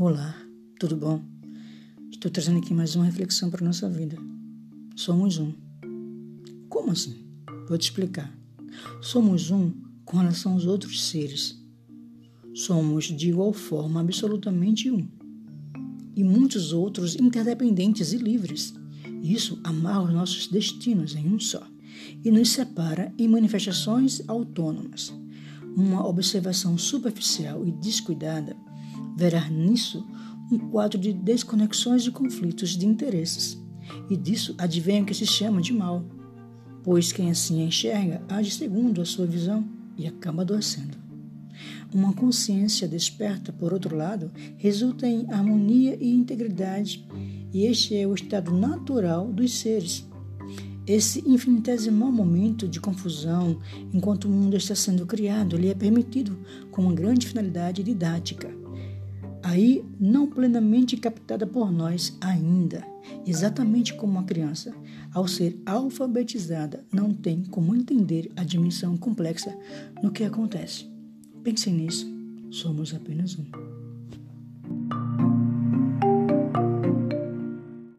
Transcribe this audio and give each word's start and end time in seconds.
Olá, 0.00 0.32
tudo 0.78 0.96
bom? 0.96 1.20
Estou 2.08 2.30
trazendo 2.30 2.60
aqui 2.60 2.72
mais 2.72 2.94
uma 2.94 3.04
reflexão 3.04 3.50
para 3.50 3.64
a 3.64 3.66
nossa 3.66 3.90
vida. 3.90 4.16
Somos 4.94 5.38
um. 5.38 5.52
Como 6.68 6.92
assim? 6.92 7.16
Vou 7.68 7.76
te 7.76 7.90
explicar. 7.90 8.32
Somos 9.02 9.50
um 9.50 9.72
com 10.04 10.18
relação 10.18 10.52
aos 10.52 10.66
outros 10.66 11.04
seres. 11.04 11.60
Somos 12.54 13.06
de 13.06 13.30
igual 13.30 13.52
forma 13.52 14.00
absolutamente 14.00 14.88
um. 14.88 15.04
E 16.14 16.22
muitos 16.22 16.72
outros 16.72 17.16
interdependentes 17.16 18.12
e 18.12 18.18
livres. 18.18 18.72
Isso 19.20 19.58
amarra 19.64 20.04
os 20.04 20.14
nossos 20.14 20.46
destinos 20.46 21.16
em 21.16 21.26
um 21.26 21.40
só 21.40 21.66
e 22.24 22.30
nos 22.30 22.50
separa 22.50 23.12
em 23.18 23.26
manifestações 23.26 24.22
autônomas. 24.28 25.12
Uma 25.74 26.06
observação 26.06 26.78
superficial 26.78 27.66
e 27.66 27.72
descuidada 27.72 28.56
verá 29.18 29.50
nisso 29.50 30.06
um 30.50 30.58
quadro 30.70 30.96
de 30.96 31.12
desconexões 31.12 32.06
e 32.06 32.10
conflitos 32.12 32.76
de 32.76 32.86
interesses. 32.86 33.60
E 34.08 34.16
disso 34.16 34.54
advém 34.56 35.02
o 35.02 35.04
que 35.04 35.12
se 35.12 35.26
chama 35.26 35.60
de 35.60 35.72
mal, 35.72 36.04
pois 36.84 37.10
quem 37.10 37.28
assim 37.28 37.64
enxerga 37.64 38.22
age 38.28 38.52
segundo 38.52 39.02
a 39.02 39.04
sua 39.04 39.26
visão 39.26 39.68
e 39.96 40.06
acaba 40.06 40.42
adoecendo. 40.42 40.96
Uma 41.92 42.12
consciência 42.12 42.86
desperta, 42.86 43.52
por 43.52 43.72
outro 43.72 43.96
lado, 43.96 44.30
resulta 44.56 45.06
em 45.06 45.26
harmonia 45.28 45.98
e 46.00 46.14
integridade, 46.14 47.04
e 47.52 47.64
este 47.64 47.96
é 47.96 48.06
o 48.06 48.14
estado 48.14 48.56
natural 48.56 49.32
dos 49.32 49.58
seres. 49.58 50.06
Esse 50.86 51.28
infinitesimal 51.28 52.12
momento 52.12 52.68
de 52.68 52.80
confusão, 52.80 53.58
enquanto 53.92 54.26
o 54.26 54.30
mundo 54.30 54.56
está 54.56 54.76
sendo 54.76 55.04
criado, 55.04 55.56
lhe 55.56 55.68
é 55.68 55.74
permitido 55.74 56.38
com 56.70 56.82
uma 56.82 56.94
grande 56.94 57.26
finalidade 57.26 57.82
didática 57.82 58.48
aí 59.48 59.82
não 59.98 60.26
plenamente 60.26 60.96
captada 60.96 61.46
por 61.46 61.72
nós 61.72 62.16
ainda, 62.20 62.86
exatamente 63.26 63.94
como 63.94 64.12
uma 64.12 64.24
criança, 64.24 64.74
ao 65.12 65.26
ser 65.26 65.58
alfabetizada, 65.64 66.84
não 66.92 67.14
tem 67.14 67.42
como 67.44 67.74
entender 67.74 68.30
a 68.36 68.44
dimensão 68.44 68.96
complexa 68.96 69.56
no 70.02 70.12
que 70.12 70.22
acontece. 70.22 70.86
Pense 71.42 71.70
nisso, 71.70 72.06
somos 72.50 72.94
apenas 72.94 73.38
um. 73.38 73.87